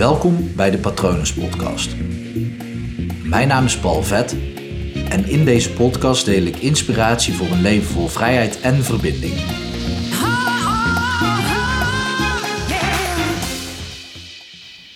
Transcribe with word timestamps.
Welkom 0.00 0.54
bij 0.56 0.70
de 0.70 0.78
Patronus 0.78 1.34
Podcast. 1.34 1.96
Mijn 3.22 3.48
naam 3.48 3.64
is 3.64 3.78
Paul 3.78 4.02
Vet 4.02 4.36
en 5.08 5.28
in 5.28 5.44
deze 5.44 5.72
podcast 5.72 6.24
deel 6.24 6.42
ik 6.42 6.56
inspiratie 6.56 7.34
voor 7.34 7.46
een 7.46 7.60
leven 7.60 7.92
vol 7.92 8.06
vrijheid 8.08 8.60
en 8.60 8.84
verbinding. 8.84 9.34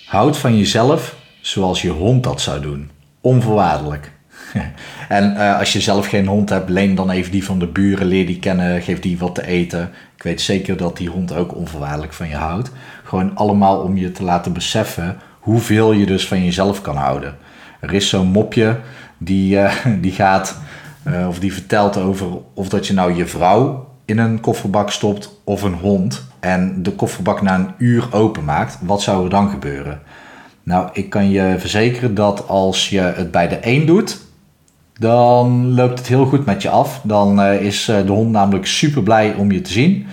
Houd 0.06 0.38
van 0.38 0.56
jezelf 0.56 1.16
zoals 1.40 1.82
je 1.82 1.90
hond 1.90 2.22
dat 2.22 2.40
zou 2.40 2.60
doen. 2.60 2.90
Onvoorwaardelijk. 3.20 4.12
en 5.08 5.32
uh, 5.32 5.58
als 5.58 5.72
je 5.72 5.80
zelf 5.80 6.06
geen 6.06 6.26
hond 6.26 6.48
hebt, 6.48 6.68
leen 6.68 6.94
dan 6.94 7.10
even 7.10 7.32
die 7.32 7.44
van 7.44 7.58
de 7.58 7.66
buren, 7.66 8.06
leer 8.06 8.26
die 8.26 8.38
kennen, 8.38 8.82
geef 8.82 9.00
die 9.00 9.18
wat 9.18 9.34
te 9.34 9.46
eten. 9.46 9.90
Ik 10.16 10.22
weet 10.22 10.40
zeker 10.40 10.76
dat 10.76 10.96
die 10.96 11.08
hond 11.08 11.34
ook 11.34 11.54
onvoorwaardelijk 11.54 12.12
van 12.12 12.28
je 12.28 12.36
houdt. 12.36 12.70
Gewoon 13.04 13.36
allemaal 13.36 13.80
om 13.80 13.96
je 13.96 14.12
te 14.12 14.22
laten 14.22 14.52
beseffen 14.52 15.16
hoeveel 15.40 15.92
je 15.92 16.06
dus 16.06 16.26
van 16.26 16.44
jezelf 16.44 16.80
kan 16.80 16.96
houden. 16.96 17.36
Er 17.80 17.92
is 17.92 18.08
zo'n 18.08 18.26
mopje 18.26 18.80
die, 19.18 19.56
uh, 19.56 19.74
die 20.00 20.12
gaat, 20.12 20.58
uh, 21.06 21.28
of 21.28 21.38
die 21.38 21.52
vertelt 21.52 21.96
over 21.96 22.26
of 22.54 22.68
dat 22.68 22.86
je 22.86 22.94
nou 22.94 23.14
je 23.14 23.26
vrouw 23.26 23.88
in 24.04 24.18
een 24.18 24.40
kofferbak 24.40 24.90
stopt 24.90 25.40
of 25.44 25.62
een 25.62 25.74
hond 25.74 26.26
en 26.40 26.82
de 26.82 26.90
kofferbak 26.90 27.42
na 27.42 27.54
een 27.54 27.70
uur 27.78 28.08
openmaakt. 28.10 28.78
Wat 28.80 29.02
zou 29.02 29.24
er 29.24 29.30
dan 29.30 29.50
gebeuren? 29.50 30.00
Nou, 30.62 30.88
ik 30.92 31.10
kan 31.10 31.30
je 31.30 31.54
verzekeren 31.58 32.14
dat 32.14 32.48
als 32.48 32.88
je 32.88 33.00
het 33.00 33.30
bij 33.30 33.48
de 33.48 33.58
een 33.60 33.86
doet, 33.86 34.20
dan 34.98 35.74
loopt 35.74 35.98
het 35.98 36.08
heel 36.08 36.26
goed 36.26 36.44
met 36.44 36.62
je 36.62 36.68
af. 36.68 37.00
Dan 37.02 37.40
uh, 37.40 37.60
is 37.60 37.88
uh, 37.88 38.06
de 38.06 38.12
hond 38.12 38.30
namelijk 38.30 38.66
super 38.66 39.02
blij 39.02 39.34
om 39.34 39.52
je 39.52 39.60
te 39.60 39.72
zien. 39.72 40.06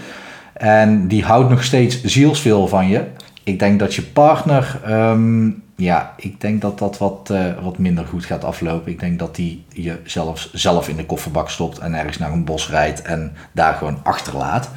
En 0.54 1.08
die 1.08 1.24
houdt 1.24 1.50
nog 1.50 1.64
steeds 1.64 2.04
zielsveel 2.04 2.68
van 2.68 2.88
je. 2.88 3.04
Ik 3.44 3.60
denk 3.60 3.80
dat 3.80 3.96
je 3.96 4.02
partner, 4.02 4.80
um, 4.90 5.64
ja, 5.76 6.14
ik 6.18 6.42
denk 6.42 6.62
dat 6.62 6.80
dat 6.80 6.98
wat, 6.98 7.30
uh, 7.32 7.46
wat 7.64 7.78
minder 7.78 8.06
goed 8.06 8.26
gaat 8.26 8.44
aflopen. 8.44 8.92
Ik 8.92 9.00
denk 9.00 9.20
dat 9.20 9.36
die 9.36 9.64
je 9.74 9.98
zelfs 10.04 10.54
zelf 10.54 10.90
in 10.90 10.96
de 10.96 11.06
kofferbak 11.06 11.50
stopt 11.50 11.78
en 11.78 11.94
ergens 11.94 12.18
naar 12.18 12.32
een 12.32 12.46
bos 12.46 12.70
rijdt 12.70 13.02
en 13.02 13.34
daar 13.52 13.74
gewoon 13.74 14.00
achterlaat. 14.04 14.70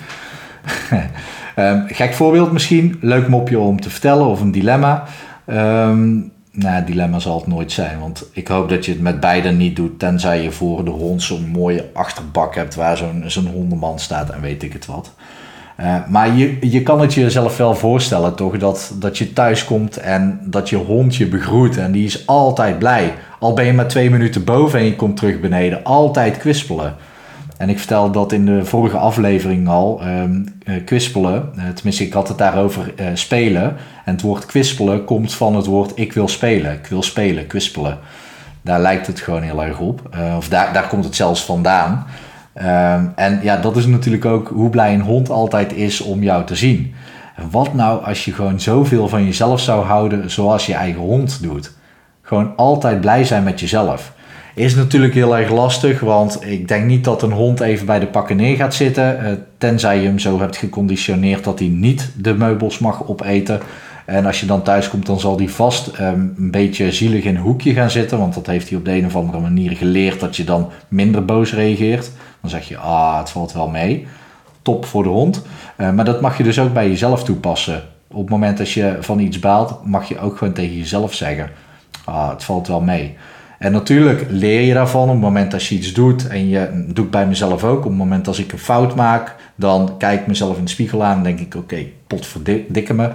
um, 1.57 1.85
gek 2.01 2.15
voorbeeld 2.15 2.53
misschien, 2.53 2.99
leuk 3.01 3.29
mopje 3.29 3.59
om 3.59 3.81
te 3.81 3.91
vertellen 3.91 4.27
of 4.27 4.41
een 4.41 4.53
dilemma. 4.53 5.05
Um, 5.47 6.33
nou, 6.55 6.85
dilemma 6.85 7.19
zal 7.19 7.39
het 7.39 7.47
nooit 7.47 7.73
zijn. 7.73 8.01
Want 8.01 8.25
ik 8.33 8.49
hoop 8.49 8.69
dat 8.69 8.85
je 8.85 8.93
het 8.93 9.01
met 9.01 9.21
beiden 9.21 9.57
niet 9.57 9.77
doet. 9.77 9.99
Tenzij 9.99 10.43
je 10.43 10.51
voor 10.51 10.85
de 10.85 10.91
hond 10.91 11.23
zo'n 11.23 11.49
mooie 11.49 11.89
achterbak 11.93 12.55
hebt 12.55 12.75
waar 12.75 12.97
zo'n 12.97 13.25
zo'n 13.27 13.47
hondenman 13.47 13.99
staat 13.99 14.31
en 14.31 14.41
weet 14.41 14.63
ik 14.63 14.73
het 14.73 14.87
wat. 14.87 15.13
Uh, 15.81 16.07
maar 16.09 16.37
je, 16.37 16.71
je 16.71 16.83
kan 16.83 17.01
het 17.01 17.15
jezelf 17.15 17.57
wel 17.57 17.75
voorstellen, 17.75 18.35
toch? 18.35 18.59
Dat, 18.59 18.95
dat 18.99 19.19
je 19.19 19.33
thuis 19.33 19.65
komt 19.65 19.97
en 19.97 20.41
dat 20.45 20.69
je 20.69 20.77
hond 20.77 21.17
je 21.17 21.27
begroet. 21.27 21.77
En 21.77 21.93
die 21.93 22.05
is 22.05 22.27
altijd 22.27 22.79
blij. 22.79 23.15
Al 23.39 23.55
ben 23.55 23.65
je 23.65 23.73
maar 23.73 23.89
twee 23.89 24.11
minuten 24.11 24.45
boven 24.45 24.79
en 24.79 24.85
je 24.85 24.97
komt 24.97 25.17
terug 25.17 25.41
beneden. 25.41 25.85
Altijd 25.85 26.37
kwispelen. 26.37 26.97
En 27.57 27.69
ik 27.69 27.79
vertelde 27.79 28.13
dat 28.13 28.33
in 28.33 28.47
de 28.47 28.65
vorige 28.65 28.97
aflevering 28.97 29.69
al. 29.69 30.01
Um, 30.07 30.59
kwispelen, 30.85 31.53
uh, 31.57 31.63
tenminste 31.75 32.05
ik 32.05 32.13
had 32.13 32.29
het 32.29 32.39
daarover 32.39 32.95
uh, 33.01 33.07
spelen. 33.15 33.77
En 34.05 34.13
het 34.13 34.23
woord 34.23 34.47
kwispelen 34.47 35.05
komt 35.05 35.35
van 35.35 35.57
het 35.57 35.67
woord 35.67 35.93
ik 35.95 36.13
wil 36.13 36.29
spelen. 36.29 36.73
Ik 36.73 36.87
wil 36.87 37.03
spelen, 37.03 37.47
kwispelen. 37.47 37.99
Daar 38.63 38.81
lijkt 38.81 39.07
het 39.07 39.21
gewoon 39.21 39.43
heel 39.43 39.65
erg 39.65 39.79
op. 39.79 40.17
of 40.37 40.49
daar, 40.49 40.73
daar 40.73 40.89
komt 40.89 41.05
het 41.05 41.17
zelfs 41.17 41.45
vandaan. 41.45 42.07
Um, 42.57 43.13
en 43.17 43.41
ja, 43.43 43.57
dat 43.57 43.77
is 43.77 43.87
natuurlijk 43.87 44.25
ook 44.25 44.49
hoe 44.49 44.71
blij 44.71 44.95
een 44.95 45.01
hond 45.01 45.31
altijd 45.31 45.73
is 45.73 46.01
om 46.01 46.23
jou 46.23 46.45
te 46.45 46.55
zien. 46.55 46.95
En 47.37 47.51
wat 47.51 47.75
nou 47.75 48.05
als 48.05 48.25
je 48.25 48.33
gewoon 48.33 48.61
zoveel 48.61 49.09
van 49.09 49.25
jezelf 49.25 49.61
zou 49.61 49.85
houden 49.85 50.31
zoals 50.31 50.67
je 50.67 50.75
eigen 50.75 51.01
hond 51.01 51.43
doet? 51.43 51.73
Gewoon 52.23 52.57
altijd 52.57 53.01
blij 53.01 53.25
zijn 53.25 53.43
met 53.43 53.61
jezelf. 53.61 54.13
Is 54.55 54.75
natuurlijk 54.75 55.15
heel 55.15 55.37
erg 55.37 55.51
lastig, 55.51 56.01
want 56.01 56.47
ik 56.47 56.69
denk 56.69 56.85
niet 56.85 57.05
dat 57.05 57.23
een 57.23 57.33
hond 57.33 57.61
even 57.61 57.87
bij 57.87 57.99
de 57.99 58.07
pakken 58.07 58.37
neer 58.37 58.57
gaat 58.57 58.75
zitten. 58.75 59.19
Uh, 59.23 59.33
tenzij 59.59 60.01
je 60.01 60.07
hem 60.07 60.19
zo 60.19 60.41
hebt 60.41 60.57
geconditioneerd 60.57 61.45
dat 61.45 61.59
hij 61.59 61.69
niet 61.69 62.11
de 62.17 62.35
meubels 62.35 62.79
mag 62.79 63.09
opeten. 63.09 63.61
En 64.05 64.27
als 64.27 64.41
je 64.41 64.47
dan 64.47 64.63
thuis 64.63 64.89
komt, 64.89 65.07
dan 65.07 65.21
zal 65.21 65.37
hij 65.37 65.49
vast 65.49 65.87
um, 66.01 66.35
een 66.37 66.51
beetje 66.51 66.93
zielig 66.93 67.25
in 67.25 67.37
een 67.37 67.43
hoekje 67.43 67.73
gaan 67.73 67.91
zitten. 67.91 68.19
Want 68.19 68.35
dat 68.35 68.47
heeft 68.47 68.69
hij 68.69 68.79
op 68.79 68.85
de 68.85 68.93
een 68.93 69.07
of 69.07 69.17
andere 69.17 69.39
manier 69.39 69.77
geleerd 69.77 70.21
dat 70.21 70.37
je 70.37 70.45
dan 70.45 70.71
minder 70.89 71.25
boos 71.25 71.53
reageert. 71.53 72.11
Dan 72.41 72.51
zeg 72.51 72.69
je, 72.69 72.77
ah, 72.77 73.19
het 73.19 73.31
valt 73.31 73.53
wel 73.53 73.69
mee. 73.69 74.07
Top 74.63 74.85
voor 74.85 75.03
de 75.03 75.09
hond. 75.09 75.43
Uh, 75.79 75.91
maar 75.91 76.05
dat 76.05 76.21
mag 76.21 76.37
je 76.37 76.43
dus 76.43 76.59
ook 76.59 76.73
bij 76.73 76.89
jezelf 76.89 77.25
toepassen. 77.25 77.83
Op 78.09 78.21
het 78.21 78.31
moment 78.31 78.59
dat 78.59 78.71
je 78.71 78.97
van 79.01 79.19
iets 79.19 79.39
baalt, 79.39 79.85
mag 79.85 80.09
je 80.09 80.19
ook 80.19 80.37
gewoon 80.37 80.55
tegen 80.55 80.77
jezelf 80.77 81.15
zeggen, 81.15 81.51
ah, 82.05 82.31
het 82.31 82.45
valt 82.45 82.69
wel 82.69 82.81
mee. 82.81 83.17
En 83.59 83.73
natuurlijk 83.73 84.27
leer 84.29 84.61
je 84.61 84.75
daarvan 84.75 85.03
op 85.03 85.09
het 85.09 85.21
moment 85.21 85.51
dat 85.51 85.67
je 85.67 85.75
iets 85.75 85.93
doet. 85.93 86.27
En 86.27 86.49
je 86.49 86.85
doet 86.89 87.11
bij 87.11 87.27
mezelf 87.27 87.65
ook. 87.65 87.79
Op 87.79 87.85
het 87.85 87.99
moment 87.99 88.27
als 88.27 88.39
ik 88.39 88.53
een 88.53 88.59
fout 88.59 88.95
maak, 88.95 89.35
dan 89.55 89.95
kijk 89.99 90.21
ik 90.21 90.27
mezelf 90.27 90.57
in 90.57 90.65
de 90.65 90.71
spiegel 90.71 91.05
aan 91.05 91.17
en 91.17 91.23
denk 91.23 91.41
ik: 91.41 91.55
oké, 91.55 91.59
okay, 91.59 91.93
potverdikke 92.07 92.95
me. 92.95 93.11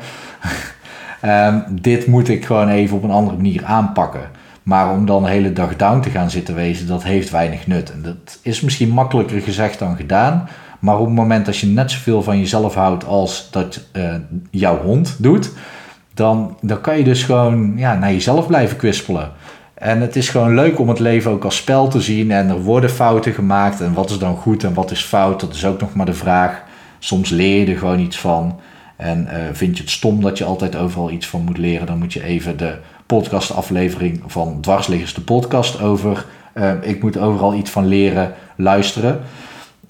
um, 1.26 1.64
dit 1.82 2.08
moet 2.08 2.30
ik 2.30 2.46
gewoon 2.46 2.70
even 2.70 2.98
op 2.98 3.04
een 3.04 3.12
andere 3.12 3.36
manier 3.36 3.66
aanpakken. 3.66 4.30
Maar 4.64 4.92
om 4.92 5.06
dan 5.06 5.24
de 5.24 5.30
hele 5.30 5.54
dag 5.54 5.76
down 5.76 6.00
te 6.00 6.10
gaan 6.10 6.30
zitten 6.30 6.56
wezen, 6.56 6.88
dat 6.88 7.04
heeft 7.04 7.30
weinig 7.30 7.68
nut. 7.68 7.92
En 7.92 8.02
dat 8.02 8.40
is 8.42 8.62
misschien 8.62 8.90
makkelijker 8.90 9.42
gezegd 9.42 9.80
dan 9.80 9.96
gedaan. 9.96 10.48
Maar 10.80 11.00
op 11.00 11.06
het 11.06 11.16
moment 11.16 11.46
dat 11.46 11.58
je 11.58 11.68
net 11.68 11.92
zoveel 11.92 12.24
van 12.24 12.40
jezelf 12.40 12.76
houdt 12.76 13.06
als 13.06 13.48
dat 13.52 13.82
uh, 13.94 14.14
jouw 14.52 14.82
hond 14.82 15.16
doet, 15.20 15.52
dan, 16.14 16.58
dan 16.62 16.82
kan 16.82 16.98
je 16.98 17.04
dus 17.04 17.24
gewoon 17.24 17.74
ja, 17.76 17.96
naar 17.96 18.12
jezelf 18.12 18.48
blijven 18.48 18.78
kwispelen. 18.78 19.32
En 19.80 20.02
het 20.02 20.16
is 20.16 20.30
gewoon 20.30 20.56
leuk 20.56 20.80
om 20.80 20.90
het 20.90 21.00
leven 21.00 21.32
ook 21.32 21.44
als 21.44 21.56
spel 21.56 21.88
te 21.88 22.02
zien. 22.02 22.32
En 22.32 22.50
er 22.50 22.62
worden 22.62 22.90
fouten 22.90 23.34
gemaakt. 23.34 23.82
En 23.82 23.94
wat 23.94 24.10
is 24.10 24.18
dan 24.18 24.36
goed 24.36 24.64
en 24.64 24.74
wat 24.74 24.92
is 24.92 25.04
fout? 25.04 25.40
Dat 25.40 25.54
is 25.54 25.66
ook 25.66 25.80
nog 25.82 25.94
maar 25.94 26.06
de 26.06 26.14
vraag. 26.14 26.64
Soms 27.00 27.30
leer 27.30 27.60
je 27.60 27.72
er 27.72 27.78
gewoon 27.78 28.00
iets 28.00 28.20
van. 28.20 28.60
En 28.96 29.28
uh, 29.32 29.34
vind 29.54 29.78
je 29.78 29.84
het 29.84 29.92
stom 29.92 30.22
dat 30.22 30.38
je 30.38 30.44
altijd 30.44 30.76
overal 30.76 31.12
iets 31.12 31.28
van 31.28 31.42
moet 31.42 31.58
leren, 31.58 31.88
dan 31.88 31.98
moet 31.98 32.14
je 32.14 32.24
even 32.24 32.58
de 32.58 32.78
podcastaflevering 33.06 34.22
van 34.26 34.62
Dwarsliggers 34.62 35.14
de 35.14 35.22
podcast 35.22 35.82
over. 35.82 36.26
Uh, 36.54 36.72
ik 36.82 37.02
moet 37.02 37.18
overal 37.18 37.54
iets 37.54 37.70
van 37.70 37.88
leren 37.88 38.34
luisteren. 38.56 39.20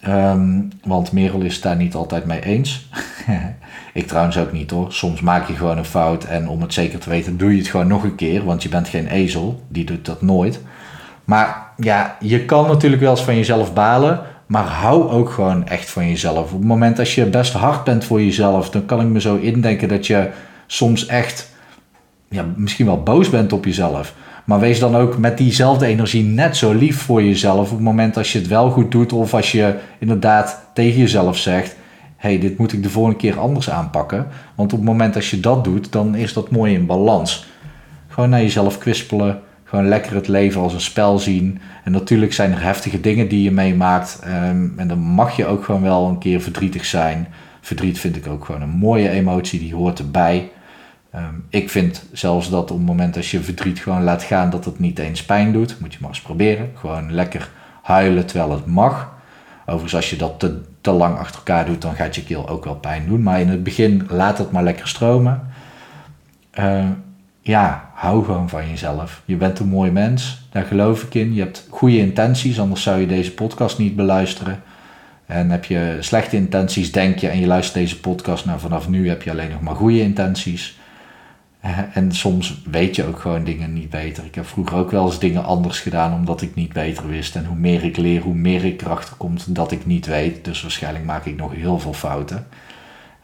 Um, 0.08 0.70
want 0.84 1.12
Merel 1.12 1.42
is 1.42 1.62
daar 1.62 1.76
niet 1.76 1.96
altijd 1.96 2.26
mee 2.26 2.44
eens. 2.44 2.88
ik 4.00 4.08
trouwens 4.08 4.38
ook 4.38 4.52
niet 4.52 4.72
hoor. 4.72 4.94
Soms 4.94 5.22
maak 5.22 5.48
je 5.48 5.54
gewoon 5.54 5.78
een 5.78 5.86
fout 5.86 6.24
en 6.24 6.48
om 6.48 6.62
het 6.62 6.74
zeker 6.74 7.00
te 7.00 7.10
weten 7.10 7.38
doe 7.38 7.52
je 7.52 7.58
het 7.58 7.68
gewoon 7.68 7.88
nog 7.88 8.04
een 8.04 8.16
keer. 8.16 8.46
Want 8.46 8.64
je 8.64 8.70
bent 8.70 8.88
geen 8.88 9.08
ezel, 9.08 9.64
die 9.68 9.86
doet 9.86 10.06
dat 10.06 10.22
nooit. 10.22 10.62
Maar 11.24 11.72
ja, 11.78 12.18
je 12.20 12.46
kan 12.46 12.68
natuurlijk 12.68 13.02
wel 13.02 13.12
eens 13.12 13.24
van 13.24 13.36
jezelf 13.36 13.74
balen. 13.74 14.20
Maar 14.46 14.64
hou 14.64 15.10
ook 15.10 15.30
gewoon 15.30 15.68
echt 15.68 15.90
van 15.90 16.08
jezelf. 16.08 16.52
Op 16.52 16.60
het 16.60 16.68
moment 16.68 16.98
dat 16.98 17.12
je 17.12 17.26
best 17.26 17.54
hard 17.54 17.84
bent 17.84 18.06
voor 18.06 18.22
jezelf, 18.22 18.70
dan 18.70 18.86
kan 18.86 19.02
ik 19.02 19.08
me 19.08 19.22
zo 19.22 19.36
indenken 19.36 19.88
dat 19.88 20.08
je 20.08 20.30
soms 20.68 21.06
echt 21.06 21.50
ja, 22.30 22.46
misschien 22.56 22.86
wel 22.86 23.04
boos 23.04 23.30
bent 23.30 23.54
op 23.54 23.66
jezelf. 23.66 24.14
Maar 24.46 24.60
wees 24.60 24.80
dan 24.80 24.96
ook 24.96 25.18
met 25.18 25.38
diezelfde 25.38 25.86
energie 25.86 26.24
net 26.24 26.58
zo 26.58 26.74
lief 26.74 27.02
voor 27.02 27.24
jezelf. 27.24 27.70
Op 27.70 27.76
het 27.76 27.86
moment 27.86 28.18
als 28.18 28.32
je 28.32 28.40
het 28.40 28.48
wel 28.48 28.70
goed 28.70 28.92
doet. 28.92 29.14
Of 29.14 29.34
als 29.34 29.52
je 29.52 29.76
inderdaad 30.00 30.70
tegen 30.74 31.00
jezelf 31.00 31.38
zegt. 31.38 31.76
Hey, 32.20 32.40
dit 32.40 32.58
moet 32.58 32.74
ik 32.74 32.84
de 32.84 32.90
volgende 32.90 33.18
keer 33.18 33.40
anders 33.40 33.70
aanpakken. 33.70 34.28
Want 34.56 34.74
op 34.74 34.80
het 34.80 34.88
moment 34.88 35.16
als 35.16 35.30
je 35.30 35.40
dat 35.40 35.64
doet, 35.64 35.92
dan 35.92 36.16
is 36.16 36.34
dat 36.34 36.52
mooi 36.52 36.74
in 36.74 36.86
balans. 36.86 37.46
Gewoon 38.08 38.30
naar 38.30 38.42
jezelf 38.42 38.78
kwispelen. 38.78 39.42
Gewoon 39.64 39.88
lekker 39.88 40.16
het 40.16 40.28
leven 40.28 40.62
als 40.62 40.74
een 40.74 40.82
spel 40.82 41.20
zien. 41.20 41.60
En 41.84 41.92
natuurlijk 41.92 42.34
zijn 42.34 42.52
er 42.52 42.64
heftige 42.64 43.02
dingen 43.02 43.28
die 43.28 43.44
je 43.44 43.52
meemaakt. 43.52 44.22
Um, 44.28 44.74
en 44.78 44.88
dan 44.88 45.00
mag 45.00 45.36
je 45.36 45.46
ook 45.46 45.64
gewoon 45.64 45.82
wel 45.82 46.08
een 46.08 46.18
keer 46.18 46.42
verdrietig 46.42 46.86
zijn. 46.86 47.28
Verdriet 47.62 48.00
vind 48.00 48.16
ik 48.16 48.28
ook 48.28 48.46
gewoon 48.46 48.62
een 48.62 48.70
mooie 48.70 49.10
emotie, 49.10 49.60
die 49.60 49.76
hoort 49.76 50.00
erbij. 50.00 50.52
Um, 51.16 51.46
ik 51.50 51.70
vind 51.70 52.06
zelfs 52.12 52.50
dat 52.50 52.72
op 52.72 52.78
het 52.78 52.86
moment 52.86 53.16
als 53.16 53.32
je 53.32 53.42
verdriet 53.42 53.80
gewoon 53.80 54.04
laat 54.04 54.24
gaan, 54.24 54.50
dat 54.50 54.66
het 54.66 54.80
niet 54.80 55.00
eens 55.00 55.26
pijn 55.26 55.52
doet. 55.52 55.80
Moet 55.80 55.94
je 55.94 56.00
maar 56.02 56.10
eens 56.10 56.22
proberen. 56.22 56.72
Gewoon 56.74 57.14
lekker 57.14 57.50
huilen 57.82 58.26
terwijl 58.26 58.52
het 58.52 58.66
mag. 58.66 59.18
Overigens, 59.66 59.96
als 59.96 60.10
je 60.10 60.16
dat 60.16 60.40
te, 60.40 60.62
lang 60.94 61.18
achter 61.18 61.36
elkaar 61.36 61.66
doet, 61.66 61.82
dan 61.82 61.96
gaat 61.96 62.16
je 62.16 62.24
keel 62.24 62.50
ook 62.50 62.64
wel 62.66 62.76
pijn 62.76 63.08
doen. 63.08 63.24
Maar 63.24 63.40
in 63.40 63.50
het 63.50 63.64
begin 63.64 64.08
laat 64.10 64.38
het 64.38 64.52
maar 64.52 64.64
lekker 64.64 64.88
stromen. 64.88 65.42
Uh, 66.60 66.86
ja, 67.42 67.90
hou 67.94 68.26
gewoon 68.26 68.50
van 68.50 68.70
jezelf. 68.70 69.22
Je 69.26 69.36
bent 69.36 69.60
een 69.60 69.68
mooi 69.68 69.92
mens, 69.92 70.48
daar 70.52 70.64
geloof 70.66 71.04
ik 71.04 71.14
in. 71.14 71.34
Je 71.34 71.42
hebt 71.42 71.68
goede 71.70 71.98
intenties, 71.98 72.60
anders 72.60 72.84
zou 72.84 73.00
je 73.00 73.08
deze 73.08 73.34
podcast 73.34 73.78
niet 73.78 73.96
beluisteren. 73.96 74.64
En 75.26 75.50
heb 75.50 75.66
je 75.66 75.98
slechte 76.00 76.36
intenties, 76.36 76.92
denk 76.92 77.20
je, 77.20 77.28
en 77.28 77.40
je 77.40 77.48
luistert 77.48 77.78
deze 77.78 78.00
podcast, 78.00 78.46
nou 78.46 78.60
vanaf 78.60 78.90
nu 78.90 79.10
heb 79.10 79.22
je 79.22 79.32
alleen 79.32 79.50
nog 79.50 79.62
maar 79.62 79.76
goede 79.76 80.02
intenties. 80.02 80.79
En 81.94 82.12
soms 82.12 82.62
weet 82.72 82.96
je 82.96 83.06
ook 83.06 83.20
gewoon 83.20 83.44
dingen 83.44 83.74
niet 83.74 83.90
beter. 83.90 84.26
Ik 84.26 84.36
heb 84.36 84.46
vroeger 84.46 84.78
ook 84.78 84.92
wel 84.92 85.06
eens 85.06 85.20
dingen 85.20 85.44
anders 85.44 85.80
gedaan 85.80 86.14
omdat 86.14 86.42
ik 86.42 86.56
niet 86.56 86.74
beter 86.74 87.08
wist. 87.08 87.36
En 87.36 87.46
hoe 87.46 87.58
meer 87.58 87.84
ik 87.84 87.98
leer, 87.98 88.22
hoe 88.22 88.36
meer 88.36 88.66
ik 88.66 88.82
erachter 88.82 89.16
kom 89.18 89.36
dat 89.48 89.72
ik 89.72 89.86
niet 89.86 90.06
weet. 90.06 90.46
Dus 90.46 90.62
waarschijnlijk 90.62 91.06
maak 91.06 91.26
ik 91.26 91.38
nog 91.38 91.54
heel 91.54 91.80
veel 91.80 91.94
fouten. 91.94 92.48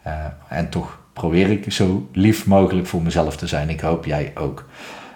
Uh, 0.06 0.12
en 0.48 0.68
toch 0.68 0.98
probeer 1.12 1.50
ik 1.50 1.72
zo 1.72 2.08
lief 2.12 2.46
mogelijk 2.46 2.86
voor 2.86 3.02
mezelf 3.02 3.36
te 3.36 3.46
zijn. 3.46 3.68
Ik 3.68 3.80
hoop 3.80 4.04
jij 4.04 4.32
ook. 4.34 4.68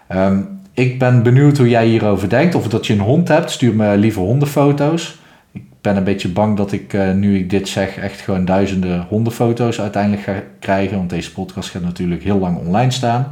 Ehm, 0.07 0.41
ik 0.75 0.99
ben 0.99 1.23
benieuwd 1.23 1.59
hoe 1.59 1.69
jij 1.69 1.87
hierover 1.87 2.29
denkt. 2.29 2.55
Of 2.55 2.69
dat 2.69 2.87
je 2.87 2.93
een 2.93 3.01
hond 3.01 3.29
hebt, 3.29 3.51
stuur 3.51 3.75
me 3.75 3.97
liever 3.97 4.23
hondenfoto's. 4.23 5.20
Ben 5.81 5.97
een 5.97 6.05
beetje 6.05 6.29
bang 6.29 6.57
dat 6.57 6.73
ik, 6.73 6.93
uh, 6.93 7.13
nu 7.13 7.39
ik 7.39 7.51
dit 7.51 7.69
zeg, 7.69 7.97
echt 7.97 8.21
gewoon 8.21 8.45
duizenden 8.45 9.07
hondenfoto's 9.09 9.81
uiteindelijk 9.81 10.23
ga 10.23 10.43
krijgen. 10.59 10.97
Want 10.97 11.11
deze 11.11 11.33
podcast 11.33 11.71
gaat 11.71 11.83
natuurlijk 11.83 12.23
heel 12.23 12.39
lang 12.39 12.59
online 12.59 12.91
staan. 12.91 13.29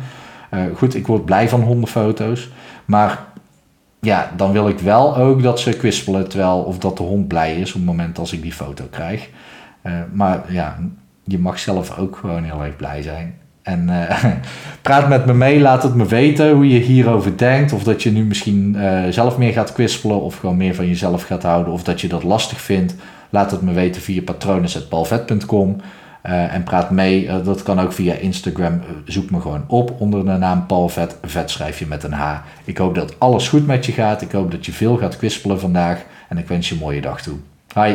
Uh, 0.55 0.61
goed, 0.75 0.95
ik 0.95 1.06
word 1.06 1.25
blij 1.25 1.49
van 1.49 1.61
hondenfoto's. 1.61 2.49
Maar 2.85 3.19
ja, 4.00 4.33
dan 4.37 4.53
wil 4.53 4.69
ik 4.69 4.79
wel 4.79 5.17
ook 5.17 5.43
dat 5.43 5.61
ze 5.61 5.77
kwispelen 5.77 6.29
terwijl, 6.29 6.59
of 6.59 6.79
dat 6.79 6.97
de 6.97 7.03
hond 7.03 7.29
blij 7.29 7.61
is 7.61 7.69
op 7.69 7.77
het 7.77 7.85
moment 7.85 8.19
als 8.19 8.33
ik 8.33 8.43
die 8.43 8.53
foto 8.53 8.85
krijg. 8.91 9.29
Uh, 9.83 9.93
maar 10.12 10.53
ja, 10.53 10.79
je 11.25 11.39
mag 11.39 11.59
zelf 11.59 11.99
ook 11.99 12.17
gewoon 12.17 12.45
heel 12.45 12.65
erg 12.65 12.77
blij 12.77 13.03
zijn. 13.03 13.38
En 13.69 13.88
uh, 13.88 14.25
praat 14.82 15.09
met 15.09 15.26
me 15.26 15.35
mee, 15.35 15.61
laat 15.61 15.82
het 15.82 15.94
me 15.94 16.06
weten 16.06 16.50
hoe 16.50 16.69
je 16.69 16.79
hierover 16.79 17.37
denkt. 17.37 17.73
Of 17.73 17.85
dat 17.85 18.03
je 18.03 18.11
nu 18.11 18.25
misschien 18.25 18.75
uh, 18.76 19.03
zelf 19.11 19.38
meer 19.38 19.53
gaat 19.53 19.73
kwispelen 19.73 20.20
of 20.20 20.38
gewoon 20.38 20.56
meer 20.56 20.75
van 20.75 20.87
jezelf 20.87 21.23
gaat 21.23 21.43
houden. 21.43 21.73
Of 21.73 21.82
dat 21.82 22.00
je 22.00 22.09
dat 22.09 22.23
lastig 22.23 22.61
vindt. 22.61 22.94
Laat 23.31 23.50
het 23.50 23.62
me 23.62 23.73
weten 23.73 24.03
via 24.03 24.23
patronen.palvet.com. 24.23 25.76
Uh, 26.26 26.55
en 26.55 26.62
praat 26.62 26.91
mee, 26.91 27.43
dat 27.43 27.62
kan 27.62 27.81
ook 27.81 27.93
via 27.93 28.15
Instagram. 28.15 28.81
zoek 29.05 29.31
me 29.31 29.41
gewoon 29.41 29.65
op 29.67 29.94
onder 29.99 30.25
de 30.25 30.31
naam 30.31 30.67
Palvet. 30.67 31.17
Vet 31.23 31.50
schrijf 31.50 31.79
je 31.79 31.87
met 31.87 32.03
een 32.03 32.12
H. 32.12 32.37
Ik 32.64 32.79
hoop 32.79 32.94
dat 32.94 33.14
alles 33.19 33.49
goed 33.49 33.67
met 33.67 33.87
je 33.87 33.93
gaat. 33.93 34.23
Ik 34.23 34.32
hoop 34.32 34.50
dat 34.50 34.67
je 34.67 34.73
veel 34.73 34.97
gaat 34.97 35.17
kwispelen 35.17 35.61
vandaag. 35.61 36.05
En 36.29 36.38
ik 36.38 36.49
wens 36.49 36.69
je 36.69 36.75
een 36.75 36.81
mooie 36.81 37.00
dag 37.00 37.23
toe. 37.23 37.37
Hi. 37.75 37.94